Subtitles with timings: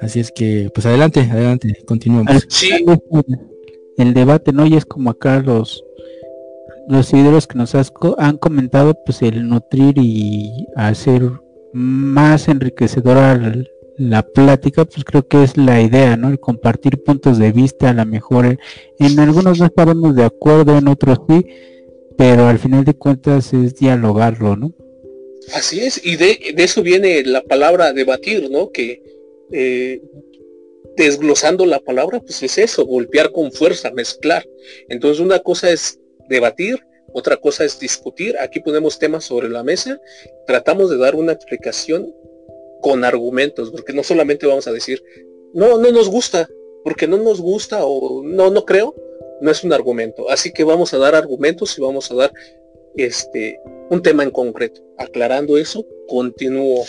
[0.00, 2.46] Así es que, pues adelante, adelante, continuamos.
[2.48, 2.70] Sí.
[3.96, 4.66] El debate, ¿no?
[4.66, 5.82] Y es como acá los
[6.88, 11.32] los seguidores que nos han comentado, pues el nutrir y hacer
[11.72, 13.34] más enriquecedora
[13.98, 16.28] la, plática, pues creo que es la idea, ¿no?
[16.28, 18.58] El compartir puntos de vista, a lo mejor
[18.98, 21.46] en, algunos no estaremos de acuerdo, en otros sí,
[22.16, 24.72] pero al final de cuentas es dialogarlo, ¿no?
[25.54, 28.70] Así es, y de, eso viene la palabra debatir, ¿no?
[28.70, 29.02] Que
[29.52, 30.02] eh,
[30.96, 34.46] desglosando la palabra, pues es eso, golpear con fuerza, mezclar.
[34.88, 36.80] Entonces una cosa es debatir,
[37.12, 38.36] otra cosa es discutir.
[38.38, 40.00] Aquí ponemos temas sobre la mesa,
[40.46, 42.14] tratamos de dar una explicación
[42.80, 45.02] con argumentos, porque no solamente vamos a decir,
[45.54, 46.48] no, no nos gusta,
[46.82, 48.94] porque no nos gusta o no, no creo,
[49.40, 50.28] no es un argumento.
[50.30, 52.32] Así que vamos a dar argumentos y vamos a dar
[52.96, 54.82] este, un tema en concreto.
[54.98, 56.84] Aclarando eso, continúo.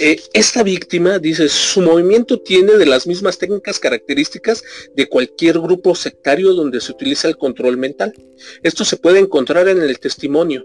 [0.00, 4.62] Eh, esta víctima dice, su movimiento tiene de las mismas técnicas características
[4.94, 8.12] de cualquier grupo sectario donde se utiliza el control mental.
[8.62, 10.64] Esto se puede encontrar en el testimonio.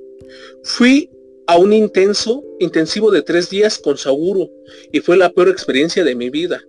[0.64, 1.09] Fui
[1.47, 4.49] a un intenso, intensivo de tres días con Sauro
[4.92, 6.64] y fue la peor experiencia de mi vida.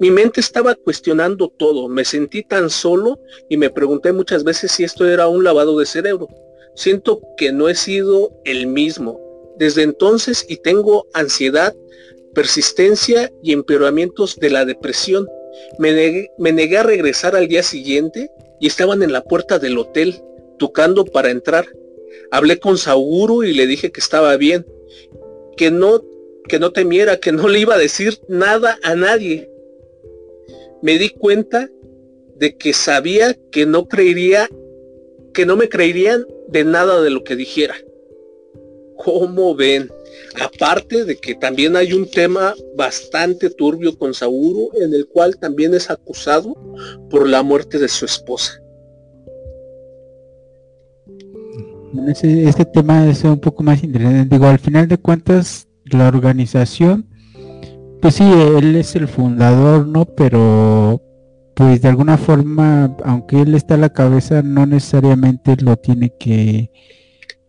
[0.00, 4.84] Mi mente estaba cuestionando todo, me sentí tan solo y me pregunté muchas veces si
[4.84, 6.28] esto era un lavado de cerebro.
[6.74, 9.20] Siento que no he sido el mismo
[9.56, 11.74] desde entonces y tengo ansiedad,
[12.34, 15.28] persistencia y empeoramientos de la depresión.
[15.78, 20.20] Me negué, a regresar al día siguiente y estaban en la puerta del hotel,
[20.58, 21.66] tocando para entrar.
[22.30, 24.66] Hablé con Sauguro y le dije que estaba bien,
[25.56, 26.02] que no,
[26.48, 29.48] que no temiera, que no le iba a decir nada a nadie.
[30.84, 31.70] Me di cuenta
[32.36, 34.50] de que sabía que no creería,
[35.32, 37.74] que no me creerían de nada de lo que dijera.
[38.98, 39.88] ¿Cómo ven?
[40.38, 45.72] Aparte de que también hay un tema bastante turbio con Sauro, en el cual también
[45.72, 46.54] es acusado
[47.08, 48.60] por la muerte de su esposa.
[52.08, 54.36] este tema es un poco más interesante.
[54.36, 57.08] Digo, al final de cuentas, la organización,
[58.04, 60.04] pues sí, él es el fundador, ¿no?
[60.04, 61.00] Pero
[61.54, 66.70] pues de alguna forma, aunque él está a la cabeza, no necesariamente lo tiene que,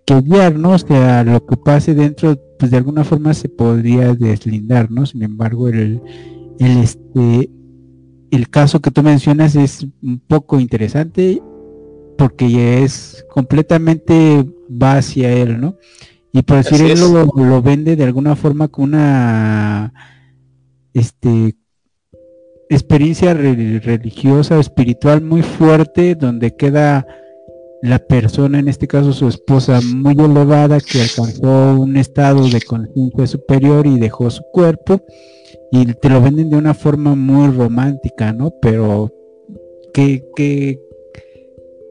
[0.05, 0.69] que guiar, ¿no?
[0.69, 5.05] O sea, lo que pase dentro, pues de alguna forma se podría deslindar, ¿no?
[5.05, 6.01] Sin embargo, el,
[6.59, 7.49] el este
[8.31, 11.43] el caso que tú mencionas es un poco interesante
[12.17, 15.75] porque es completamente va hacia él, ¿no?
[16.31, 20.14] Y por decir él lo, lo, vende de alguna forma con una
[20.95, 21.55] este
[22.69, 27.05] experiencia religiosa espiritual muy fuerte donde queda
[27.83, 33.27] la persona, en este caso su esposa, muy elevada que alcanzó un estado de conciencia
[33.27, 35.03] superior y dejó su cuerpo
[35.71, 38.51] y te lo venden de una forma muy romántica, ¿no?
[38.59, 39.13] Pero
[39.93, 40.81] ¿qué, qué,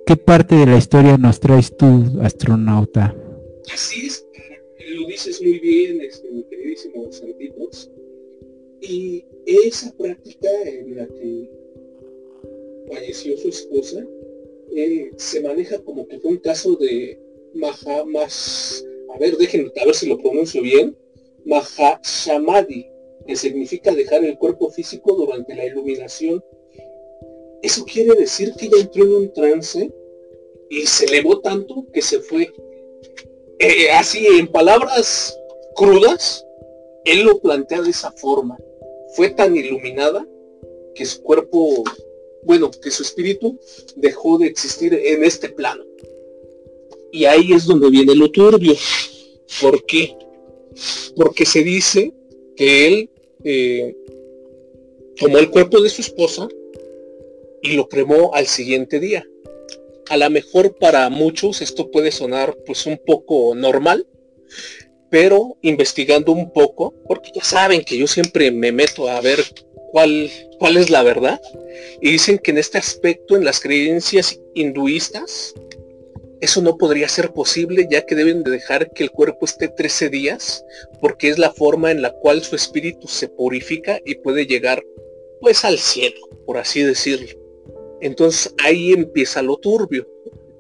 [0.06, 3.14] qué parte de la historia nos traes tú, astronauta?
[3.72, 4.26] Así es,
[4.96, 7.93] lo dices muy bien, este, mi queridísimo Santitos.
[8.86, 11.50] Y esa práctica en la que
[12.92, 14.04] falleció su esposa
[14.76, 17.18] eh, se maneja como que fue un caso de
[17.54, 18.84] Mahamas,
[19.14, 20.96] a ver, déjenme a ver si lo pronuncio bien,
[21.46, 22.86] Mahasamadhi,
[23.26, 26.44] que significa dejar el cuerpo físico durante la iluminación.
[27.62, 29.90] Eso quiere decir que ella entró en un trance
[30.68, 32.52] y se elevó tanto que se fue.
[33.60, 35.38] Eh, así, en palabras
[35.74, 36.44] crudas,
[37.04, 38.58] él lo plantea de esa forma
[39.14, 40.26] fue tan iluminada
[40.94, 41.84] que su cuerpo,
[42.42, 43.58] bueno, que su espíritu
[43.96, 45.84] dejó de existir en este plano.
[47.12, 48.74] Y ahí es donde viene lo turbio.
[49.60, 50.16] ¿Por qué?
[51.16, 52.12] Porque se dice
[52.56, 53.10] que él
[53.44, 53.96] eh,
[55.16, 56.48] tomó el cuerpo de su esposa
[57.62, 59.24] y lo cremó al siguiente día.
[60.08, 64.06] A lo mejor para muchos esto puede sonar pues un poco normal,
[65.14, 69.38] pero investigando un poco, porque ya saben que yo siempre me meto a ver
[69.92, 70.28] cuál,
[70.58, 71.40] cuál es la verdad,
[72.00, 75.54] y dicen que en este aspecto, en las creencias hinduistas,
[76.40, 80.08] eso no podría ser posible ya que deben de dejar que el cuerpo esté 13
[80.08, 80.64] días,
[81.00, 84.82] porque es la forma en la cual su espíritu se purifica y puede llegar
[85.40, 87.38] pues al cielo, por así decirlo.
[88.00, 90.08] Entonces ahí empieza lo turbio.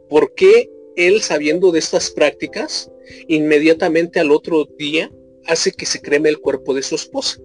[0.08, 2.90] ¿Por qué él sabiendo de estas prácticas
[3.28, 5.10] inmediatamente al otro día
[5.46, 7.40] hace que se creme el cuerpo de su esposa.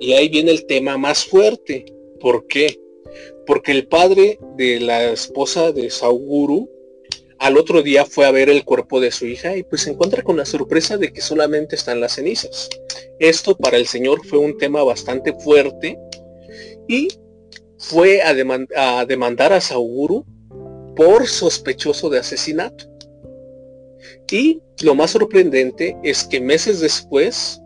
[0.00, 1.86] Y ahí viene el tema más fuerte.
[2.20, 2.78] ¿Por qué?
[3.46, 6.68] Porque el padre de la esposa de Sauguru
[7.38, 10.22] al otro día fue a ver el cuerpo de su hija y pues se encuentra
[10.22, 12.70] con la sorpresa de que solamente están las cenizas.
[13.18, 15.98] Esto para el señor fue un tema bastante fuerte
[16.88, 17.08] y
[17.78, 18.34] fue a,
[19.04, 20.24] demandar a Sauguru
[20.96, 22.86] por sospechoso de asesinato.
[24.30, 27.60] Y lo más sorprendente es que meses después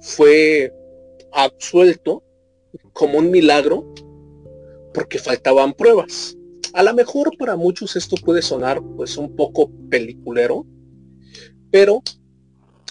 [0.00, 0.74] fue
[1.32, 2.24] absuelto
[2.92, 3.92] como un milagro
[4.92, 6.36] porque faltaban pruebas.
[6.72, 10.66] A lo mejor para muchos esto puede sonar pues un poco peliculero,
[11.70, 12.02] pero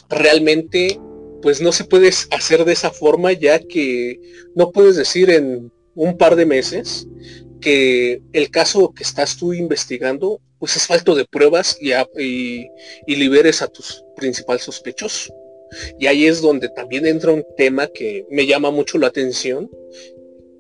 [0.10, 1.00] realmente
[1.42, 4.20] pues no se puede hacer de esa forma ya que
[4.56, 7.08] no puedes decir en un par de meses
[7.60, 12.68] que el caso que estás tú investigando pues es falto de pruebas y,
[13.08, 15.34] liberes a tus principal sospechoso.
[15.98, 19.70] Y ahí es donde también entra un tema que me llama mucho la atención,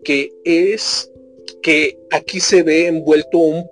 [0.03, 1.11] que es
[1.61, 3.65] que aquí se ve envuelto un,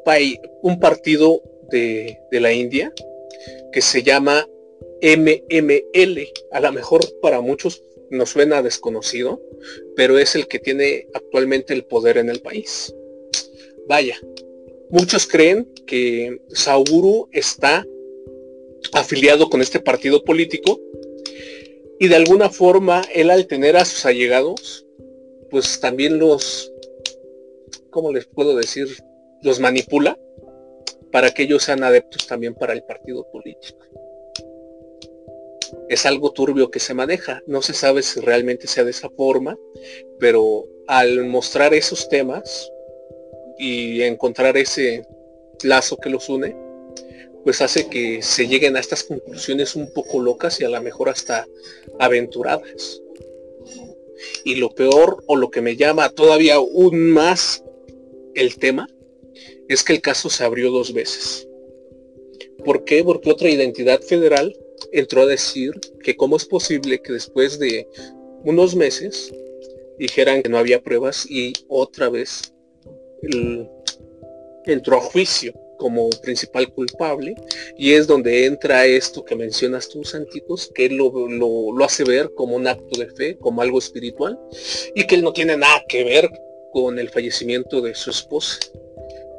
[0.64, 1.42] un partido
[1.72, 2.92] de, de la India
[3.72, 4.46] que se llama
[5.02, 6.28] MML.
[6.52, 9.42] A lo mejor para muchos nos suena desconocido,
[9.96, 12.94] pero es el que tiene actualmente el poder en el país.
[13.88, 14.20] Vaya,
[14.90, 17.86] muchos creen que Sauguru está
[18.94, 20.80] afiliado con este partido político
[22.00, 24.86] y de alguna forma él al tener a sus allegados,
[25.50, 26.72] pues también los
[27.90, 28.88] ¿cómo les puedo decir?
[29.42, 30.20] Los manipula
[31.12, 33.80] para que ellos sean adeptos también para el partido político.
[35.90, 39.58] Es algo turbio que se maneja, no se sabe si realmente sea de esa forma,
[40.20, 42.72] pero al mostrar esos temas
[43.58, 45.06] y encontrar ese
[45.64, 46.56] lazo que los une,
[47.44, 51.10] pues hace que se lleguen a estas conclusiones un poco locas y a lo mejor
[51.10, 51.48] hasta
[52.00, 53.02] aventuradas.
[54.44, 57.64] Y lo peor o lo que me llama todavía aún más
[58.36, 58.90] el tema
[59.68, 61.48] es que el caso se abrió dos veces.
[62.64, 63.04] ¿Por qué?
[63.04, 64.54] Porque otra identidad federal
[64.92, 65.72] entró a decir
[66.04, 67.88] que cómo es posible que después de
[68.44, 69.34] unos meses
[69.98, 72.54] dijeran que no había pruebas y otra vez
[74.66, 77.36] entró a juicio como principal culpable
[77.78, 82.32] y es donde entra esto que mencionas tú, Santitos, que él lo, lo, hace ver
[82.36, 84.40] como un acto de fe, como algo espiritual
[84.96, 86.30] y que él no tiene nada que ver
[86.72, 88.60] con el fallecimiento de su esposa.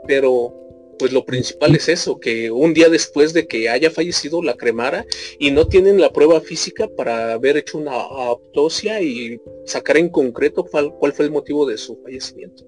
[0.06, 0.54] Pero
[0.98, 5.06] pues lo principal es eso, que un día después de que haya fallecido la cremara
[5.38, 10.64] y no tienen la prueba física para haber hecho una autopsia y sacar en concreto
[10.64, 12.64] cuál, fue el motivo de su fallecimiento.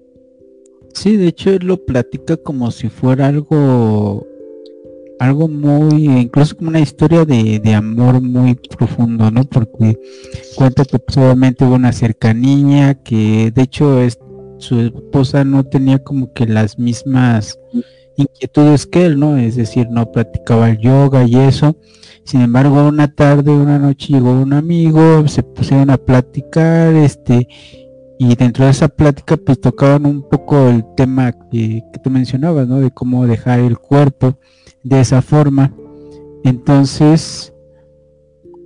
[0.93, 4.27] Sí, de hecho él lo platica como si fuera algo
[5.21, 9.43] algo muy, incluso como una historia de, de amor muy profundo, ¿no?
[9.43, 9.99] Porque
[10.55, 14.17] cuenta que pues, obviamente hubo una cercanía, que de hecho es,
[14.57, 17.59] su esposa no tenía como que las mismas
[18.17, 19.37] inquietudes que él, ¿no?
[19.37, 21.77] Es decir, no practicaba el yoga y eso.
[22.23, 27.47] Sin embargo, una tarde, una noche llegó un amigo, se pusieron a platicar, este,
[28.23, 32.67] y dentro de esa plática pues tocaban un poco el tema que, que tú mencionabas,
[32.67, 32.79] ¿no?
[32.79, 34.37] De cómo dejar el cuerpo
[34.83, 35.73] de esa forma.
[36.43, 37.51] Entonces,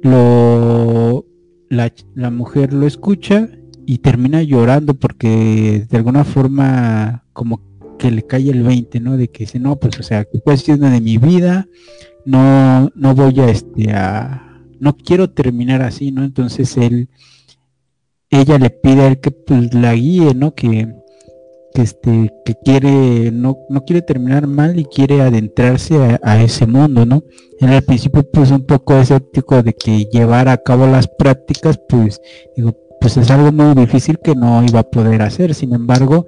[0.01, 1.25] lo,
[1.69, 3.47] la, la mujer lo escucha
[3.85, 7.61] y termina llorando porque de alguna forma como
[7.97, 9.15] que le cae el 20, ¿no?
[9.15, 11.69] De que dice, no, pues o sea, que haciendo de mi vida,
[12.25, 14.41] no, no voy a este a
[14.81, 16.25] no quiero terminar así, ¿no?
[16.25, 17.07] Entonces él
[18.29, 20.53] ella le pide a él que pues la guíe, ¿no?
[20.53, 20.87] Que,
[21.73, 27.23] este que quiere no, no quiere terminar mal y quiere adentrarse a, ese mundo, ¿no?
[27.59, 32.21] En el principio pues un poco escéptico de que llevar a cabo las prácticas, pues
[32.55, 35.53] digo, pues es algo muy difícil que no iba a poder hacer.
[35.53, 36.27] Sin embargo,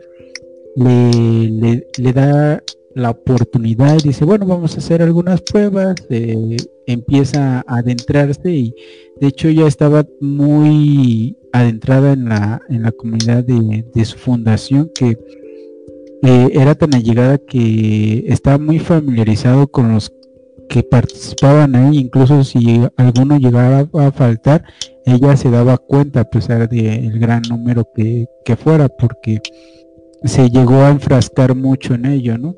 [0.76, 2.62] le, le, da
[2.94, 8.76] la oportunidad dice, bueno, vamos a hacer algunas pruebas, eh, empieza a adentrarse y
[9.20, 15.18] de hecho ya estaba muy adentrada en la, en la comunidad de, su fundación que
[16.24, 20.12] eh, era tan allegada que estaba muy familiarizado con los
[20.68, 24.64] que participaban ahí, incluso si alguno llegaba a faltar,
[25.06, 28.28] ella se daba cuenta a pesar del gran número que,
[28.58, 29.42] fuera, porque
[30.24, 32.56] se llegó a enfrascar mucho en ello, ¿no?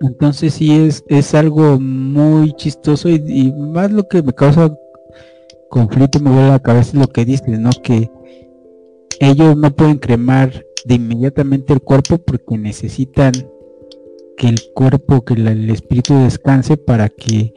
[0.00, 4.74] Entonces sí es, es algo muy chistoso y, más lo que me causa
[5.74, 7.70] conflicto me vuelve a la cabeza lo que dices, ¿no?
[7.82, 8.08] Que
[9.18, 13.32] ellos no pueden cremar de inmediatamente el cuerpo porque necesitan
[14.36, 17.52] que el cuerpo, que el espíritu descanse para que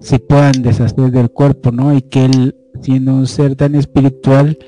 [0.00, 1.94] se puedan deshacer del cuerpo, ¿no?
[1.94, 4.58] Y que él, siendo un ser tan espiritual,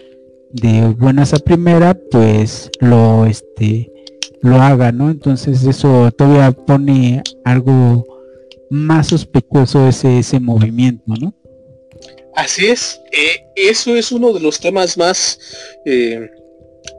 [0.53, 3.91] de buenas a primera, pues lo, este,
[4.43, 5.11] lo haga, ¿no?
[5.11, 8.05] Entonces eso todavía pone algo
[8.71, 11.35] más sospechoso es ese movimiento, ¿no?
[12.35, 15.39] Así es, eh, eso es uno de los temas más
[15.85, 16.31] eh,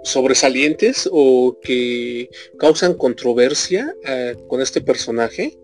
[0.03, 5.57] sobresalientes o que causan controversia eh, con este personaje.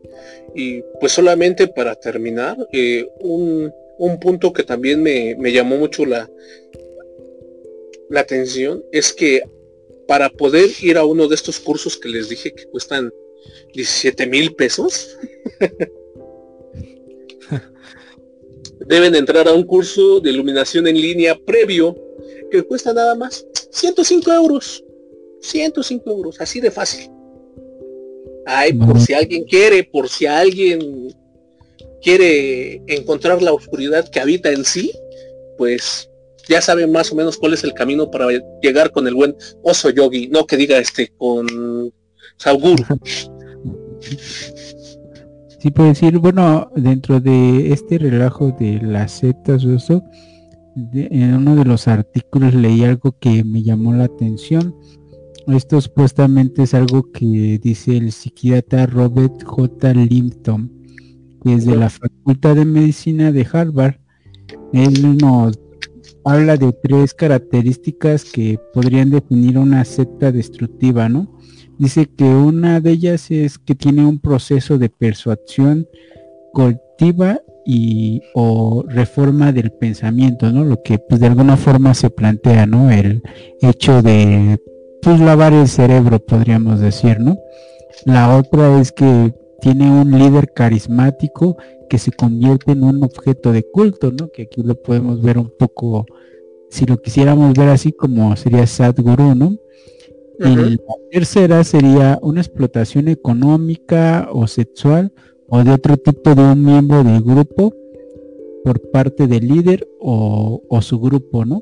[0.55, 2.57] Y pues solamente para terminar,
[3.19, 6.27] un, un, punto que también me, me llamó mucho la,
[8.09, 9.43] la atención es que
[10.07, 13.11] para poder ir a uno de estos cursos que les dije que cuestan
[13.73, 15.17] 17 mil pesos,
[18.89, 21.95] deben entrar a un curso de iluminación en línea previo
[22.49, 24.83] que cuesta nada más 105 euros.
[25.41, 27.09] 105 euros, así de fácil.
[28.47, 31.15] Ay, por si alguien quiere, por si alguien
[32.01, 34.91] quiere encontrar la oscuridad que habita en sí,
[35.55, 36.09] pues
[36.47, 38.27] ya saben más o menos cuál es el camino para
[38.59, 41.93] llegar con el buen oso yogi, no que diga este con
[42.37, 42.83] Sauguru.
[45.59, 50.03] Sí, puedo decir, bueno, dentro de este relajo de las setas o eso,
[50.93, 54.73] en uno de los artículos leí algo que me llamó la atención.
[55.47, 59.93] Esto supuestamente es algo que dice el psiquiatra Robert J.
[59.95, 60.71] Limpton,
[61.43, 63.95] que es de la Facultad de Medicina de Harvard.
[64.71, 65.59] Él nos
[66.23, 71.37] habla de tres características que podrían definir una secta destructiva, ¿no?
[71.79, 75.87] Dice que una de ellas es que tiene un proceso de persuasión
[76.51, 80.65] colectiva y o reforma del pensamiento, ¿no?
[80.65, 82.91] Lo que pues de alguna forma se plantea, ¿no?
[82.91, 83.23] El
[83.61, 84.59] hecho de
[85.01, 87.37] pues lavar el cerebro, podríamos decir, ¿no?
[88.03, 91.55] La otra es que tiene un líder carismático
[91.89, 94.29] que se convierte en un objeto de culto, ¿no?
[94.31, 96.05] Que aquí lo podemos ver un poco,
[96.69, 99.55] si lo quisiéramos ver así como sería Sadhguru, ¿no?
[100.39, 100.77] Y la
[101.11, 105.11] tercera sería una explotación económica o sexual
[105.49, 107.73] o de otro tipo de un miembro del grupo
[108.63, 111.61] por parte del líder o, su grupo, ¿no?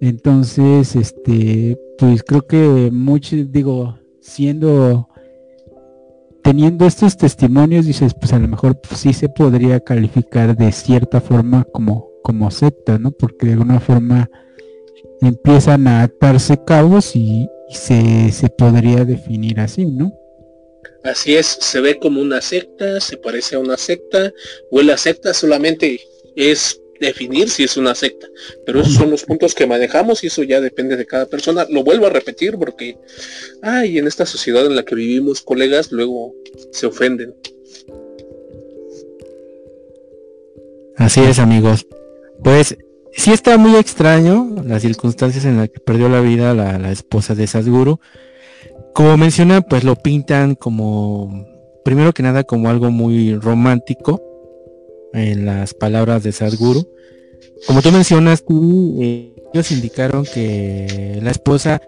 [0.00, 5.08] Entonces, este, pues creo que muchos, digo, siendo,
[6.42, 11.64] teniendo estos testimonios, dices, pues a lo mejor sí se podría calificar de cierta forma
[11.72, 13.12] como, como secta, ¿no?
[13.12, 14.28] Porque de alguna forma
[15.20, 20.12] empiezan a atarse cabos y, se, se podría definir así, ¿no?
[21.04, 24.32] Así es, se ve como una secta, se parece a una secta,
[24.70, 26.00] o la secta solamente
[26.34, 28.26] es definir si es una secta.
[28.66, 31.66] Pero esos son los puntos que manejamos y eso ya depende de cada persona.
[31.70, 32.96] Lo vuelvo a repetir porque,
[33.62, 36.34] ay, en esta sociedad en la que vivimos, colegas, luego
[36.72, 37.34] se ofenden.
[40.96, 41.86] Así es, amigos.
[42.42, 42.76] Pues
[43.18, 47.46] sí está muy extraño las circunstancias en las que perdió la vida la, esposa de
[47.46, 48.00] Sadhguru.
[48.94, 51.46] Como menciona, pues lo pintan como,
[51.84, 54.22] primero que nada, como algo muy romántico
[55.12, 56.88] en las palabras de Sadhguru.
[57.66, 58.44] Como tú mencionas,
[59.00, 61.82] eh, ellos indicaron que la esposa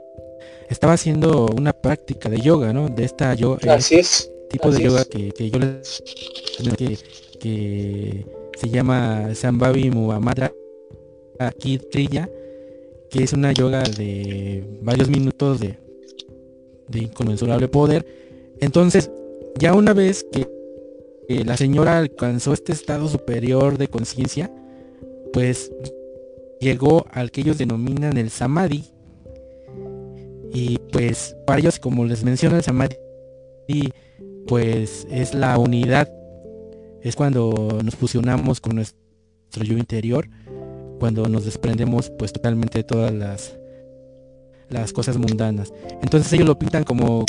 [0.68, 2.88] estaba haciendo una práctica de yoga, ¿no?
[2.88, 3.75] De esta yoga.
[3.75, 4.30] Así es.
[4.50, 6.02] Tipo de yoga que, yo les
[6.76, 6.99] que,
[7.38, 8.26] que
[8.60, 10.52] se llama Sambhavi Muhammadra
[11.40, 12.28] aquí Trilla,
[13.11, 15.78] que es una yoga de varios minutos de,
[16.88, 18.06] de inconmensurable poder.
[18.61, 19.11] Entonces,
[19.59, 20.49] ya una vez que
[21.44, 24.52] la señora alcanzó este estado superior de conciencia,
[25.32, 25.73] pues
[26.61, 28.85] llegó al que ellos denominan el samadhi.
[30.52, 32.97] Y pues para ellos, como les menciona el samadhi,
[34.47, 36.12] pues es la unidad.
[37.02, 38.99] Es cuando nos fusionamos con nuestro
[39.62, 40.28] yo interior
[41.00, 43.57] cuando nos desprendemos pues totalmente de todas las
[44.69, 45.73] las cosas mundanas.
[46.02, 47.25] Entonces ellos lo pintan como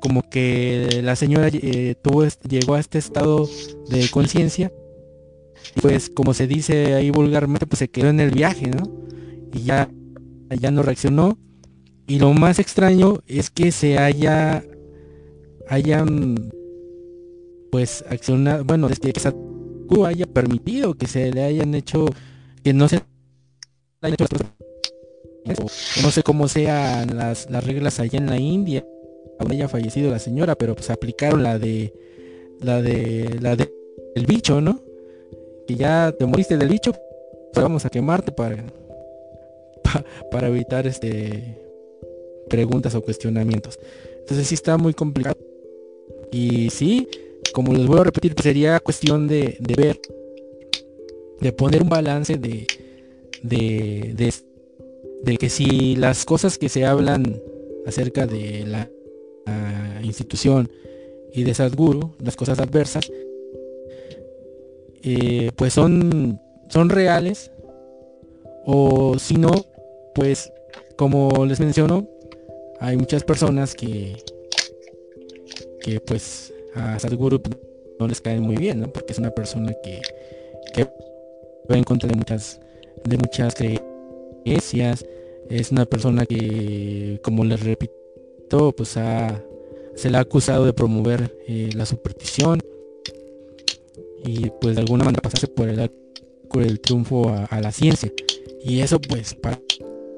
[0.00, 3.48] como que la señora eh, tuvo llegó a este estado
[3.90, 4.72] de conciencia
[5.82, 8.90] pues como se dice ahí vulgarmente pues se quedó en el viaje, ¿no?
[9.52, 9.90] Y ya
[10.48, 11.36] ya no reaccionó
[12.06, 14.62] y lo más extraño es que se haya
[15.68, 16.52] hayan
[17.72, 19.20] pues accionado, bueno, desde que
[20.06, 22.06] haya permitido que se le hayan hecho
[22.66, 23.00] que no se
[26.02, 28.84] no sé cómo sean las, reglas allá en la India
[29.38, 31.94] donde haya fallecido la señora pero pues aplicaron la de
[32.60, 33.72] la de la de
[34.16, 34.80] el bicho no
[35.68, 36.92] que ya te moriste del bicho
[37.52, 38.64] pues vamos a quemarte para
[40.32, 41.62] para evitar este
[42.48, 43.78] preguntas o cuestionamientos.
[44.18, 45.38] Entonces sí está muy complicado.
[46.32, 47.06] Y sí
[47.52, 50.00] como les vuelvo a repetir pues sería cuestión de, de ver
[51.40, 52.66] de poner un balance de,
[53.42, 54.32] de,
[55.22, 57.40] de, que si las cosas que se hablan
[57.86, 58.90] acerca de la,
[60.02, 60.70] institución
[61.32, 63.10] y de Sadhguru, las cosas adversas,
[65.02, 67.50] eh, pues son, son reales
[68.64, 69.50] o si no,
[70.14, 70.52] pues
[70.96, 72.08] como les menciono,
[72.80, 74.16] hay muchas personas que,
[75.80, 77.42] que pues a Sadhguru
[77.98, 78.92] no les caen muy bien, ¿no?
[78.92, 80.00] Porque es una persona que,
[80.72, 80.88] que
[81.70, 82.60] va en contra de muchas,
[83.04, 85.04] de muchas creencias,
[85.48, 91.70] es una persona que, como les repito, pues se le ha acusado de promover eh,
[91.74, 92.60] la superstición
[94.24, 95.90] y pues de alguna manera pasarse por el,
[96.50, 98.12] por el triunfo a la ciencia.
[98.64, 99.60] Y eso pues para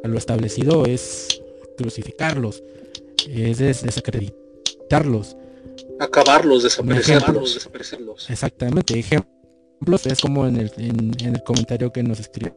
[0.05, 1.43] lo establecido es
[1.76, 2.62] crucificarlos,
[3.28, 5.37] es desacreditarlos.
[6.00, 8.31] Acabarlos, desaparecerlos, desaparecerlos.
[8.31, 8.95] Exactamente,
[9.79, 12.55] ejemplos es como en el, en, el comentario que nos escribió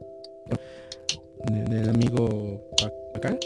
[1.46, 2.62] del amigo
[3.16, 3.38] acá.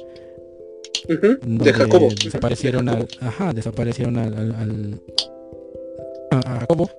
[1.08, 2.10] de Jacobo.
[2.24, 5.02] Desaparecieron al, ajá, desaparecieron al, al,
[6.32, 6.90] a Jacobo.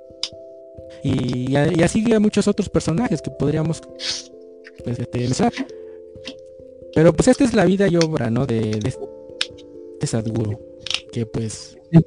[1.02, 3.82] Y, y, así hay muchos otros personajes que podríamos
[4.84, 5.28] pues, este,
[6.94, 8.46] Pero pues esta es la vida y obra, ¿no?
[8.46, 10.58] De, de este Sadhguru.
[11.12, 11.76] Que pues...
[11.92, 12.00] Sí,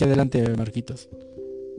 [0.00, 1.08] adelante, Marquitos.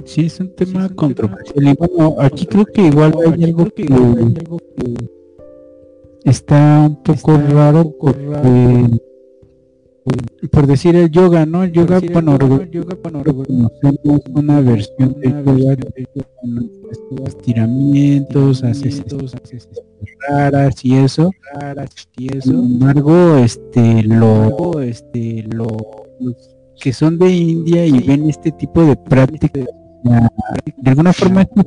[0.06, 1.68] Sí, es un tema controversial.
[1.68, 3.86] Y bueno, aquí creo que igual hay algo que,
[6.24, 9.00] está un poco raro porque
[10.52, 11.64] por decir el yoga, ¿no?
[11.64, 12.38] El yoga, bueno,
[12.70, 15.78] yoga, conocemos una versión de yoga
[16.42, 19.04] con estiramientos, haces
[20.28, 21.32] raras y eso,
[22.18, 22.52] y eso.
[22.52, 25.78] Sin embargo, este, lo, este, lo,
[26.82, 29.65] que son de India y ven este tipo de prácticas
[30.03, 31.65] de alguna forma esto es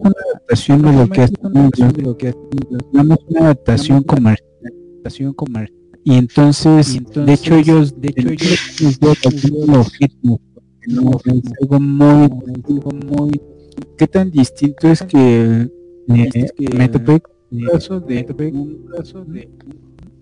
[0.68, 5.72] una adaptación de lo que hacemos, una adaptación comercial,
[6.04, 8.98] y entonces, de hecho ellos, de hecho ellos es
[11.62, 12.28] algo muy,
[13.08, 13.40] muy,
[13.96, 15.68] qué tan distinto es que,
[16.08, 18.86] eh, me topé un caso de un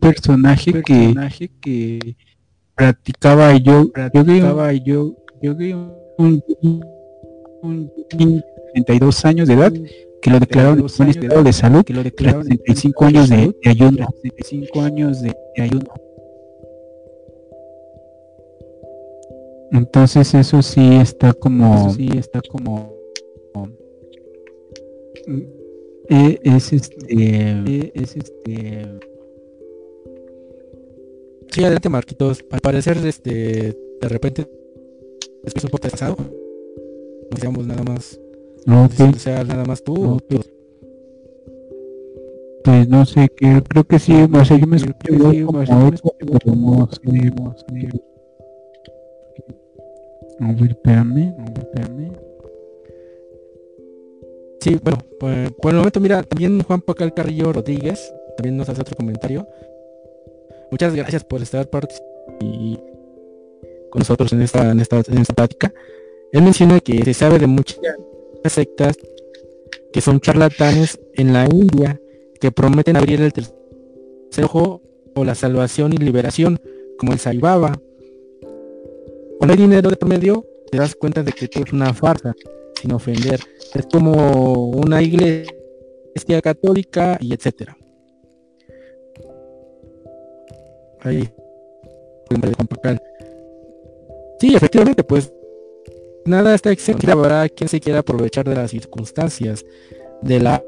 [0.00, 0.82] personaje
[1.60, 2.16] que
[2.74, 6.42] practicaba yo, practicaba yo, yo vi un, un,
[7.62, 9.72] un 32 años de edad
[10.20, 13.70] que lo declararon en buen estado de salud, que lo declararon 65 años de, de
[13.70, 15.92] ayuno, 65 años de, ayuno.
[19.70, 22.94] Entonces eso sí está como, sí está como,
[26.08, 29.13] e, es este, e, es este.
[31.54, 32.44] Sí, adelante Marquitos.
[32.50, 34.50] Al parecer, este, de repente,
[35.44, 38.18] después un poco no digamos nada más
[38.66, 40.20] no, o sea, nada más tú.
[42.64, 47.54] Pues no sé, que creo que sí, o sea, yo me escucho como sé, no
[47.56, 47.88] sé.
[50.40, 52.12] A ver, espérame, a ver, espérame.
[54.60, 58.80] Sí, bueno, pues, por el momento, mira, también Juan Pacal Carrillo Rodríguez también nos hace
[58.80, 59.46] otro comentario.
[60.70, 61.68] Muchas gracias por estar
[62.40, 62.78] y
[63.90, 65.72] con nosotros en esta, en esta, en esta plática.
[66.32, 67.78] Él menciona que se sabe de muchas
[68.44, 68.96] sectas
[69.92, 72.00] que son charlatanes en la India
[72.40, 73.54] que prometen abrir el tercer
[74.42, 74.82] ojo
[75.14, 76.60] o la salvación y liberación,
[76.98, 77.80] como el Sai Baba.
[79.38, 82.34] Cuando hay dinero de promedio, te das cuenta de que es una farsa,
[82.80, 83.40] sin ofender.
[83.74, 87.76] Es como una iglesia católica y etcétera.
[91.04, 91.28] Ahí.
[94.40, 95.32] Sí, efectivamente, pues
[96.24, 97.10] nada está exento.
[97.12, 99.64] Habrá quien se quiera aprovechar de las circunstancias,
[100.22, 100.62] de la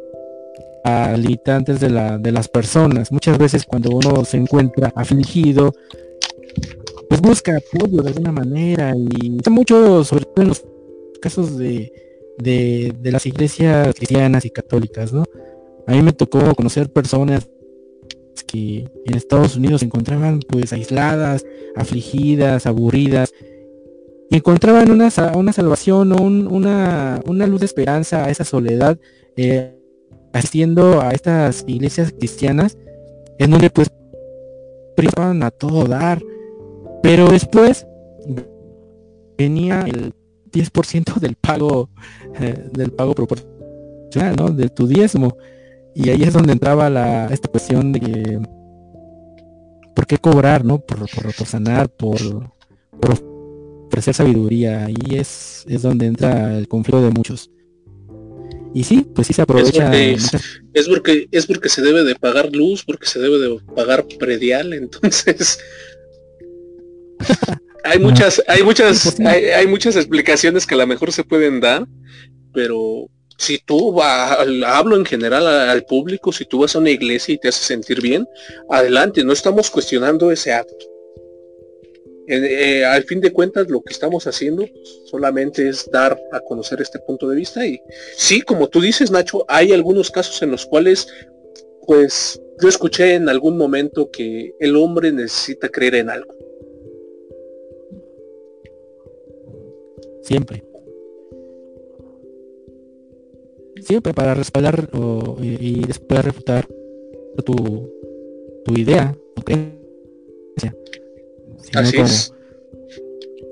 [1.16, 1.90] limitantes de
[2.33, 3.11] las personas.
[3.11, 5.72] Muchas veces cuando uno se encuentra afligido,
[7.09, 10.64] pues busca apoyo de alguna manera y mucho sobre todo en los
[11.20, 11.92] casos de,
[12.38, 15.25] de, de las iglesias cristianas y católicas, ¿no?
[15.87, 17.49] A mí me tocó conocer personas
[18.44, 21.44] que en Estados Unidos se encontraban pues aisladas,
[21.75, 23.33] afligidas, aburridas
[24.31, 28.99] y encontraban una, una salvación o una, una, luz de esperanza a esa soledad,
[29.37, 29.79] eh,
[30.33, 32.77] asistiendo a estas iglesias cristianas,
[33.38, 33.90] en donde pues
[34.96, 36.20] privaban a todo dar,
[37.03, 37.87] pero después
[39.38, 40.12] venía el
[40.51, 41.90] 10% del pago,
[42.40, 44.51] eh, del pago proporcional, ¿no?
[44.51, 45.37] De tu diezmo.
[45.99, 48.39] Y ahí es donde entraba la, esta cuestión de que,
[49.95, 50.79] ¿por qué cobrar, no?
[50.79, 52.19] Por, por, por sanar, por,
[53.01, 53.19] por
[53.87, 54.89] ofrecer sabiduría.
[54.91, 57.51] y es, es donde entra el conflicto de muchos.
[58.75, 59.91] Y sí, pues sí se aprovecha.
[59.95, 64.75] Es porque, es porque, se debe de pagar luz, porque se debe de pagar predial,
[64.75, 65.59] entonces.
[67.85, 71.87] hay muchas, hay muchas, hay, muchas explicaciones que a lo mejor se pueden dar,
[72.53, 77.35] pero si tú vas, hablo en general al público, si tú vas a una iglesia
[77.35, 78.27] y te hace sentir bien,
[78.70, 80.87] adelante, no estamos cuestionando ese acto.
[82.29, 84.66] Eh, al fin de cuentas lo que estamos haciendo
[85.05, 87.81] solamente es dar a conocer este punto de vista y
[88.16, 91.07] sí, como tú dices Nacho, hay algunos casos en los cuales
[91.87, 96.35] pues yo escuché en algún momento que el hombre necesita creer en algo.
[100.22, 100.66] Siempre.
[103.87, 104.88] Siempre para respaldar
[105.40, 106.66] y, después refutar
[107.44, 107.88] tu,
[108.64, 110.77] tu idea, tu creencia.
[111.72, 112.35] Así es.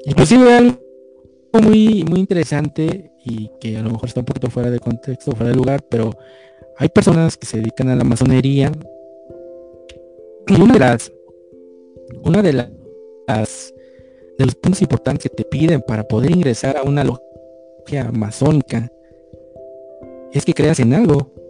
[0.06, 0.76] Inclusive algo
[1.52, 5.50] muy, muy interesante y que a lo mejor está un poquito fuera de contexto, fuera
[5.50, 6.10] de lugar, pero
[6.78, 8.72] hay personas que se dedican a la masonería
[10.48, 11.12] y una de las
[12.24, 13.72] una de las
[14.36, 18.90] de los puntos importantes que te piden para poder ingresar a una logia masónica
[20.34, 21.43] es que creas en algo.